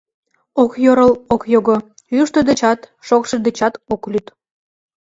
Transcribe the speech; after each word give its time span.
Ок 0.63 0.71
йӧрл, 0.83 1.11
ок 1.33 1.43
його, 1.55 1.75
йӱштӧ 2.15 2.41
дечат, 2.49 2.79
шокшо 3.07 3.35
дечат 3.45 3.73
ок 3.93 4.01
лӱд». 4.11 4.25